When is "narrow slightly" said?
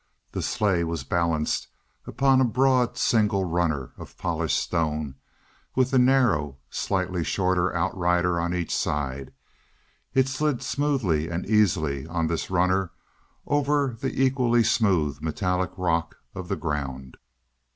5.99-7.23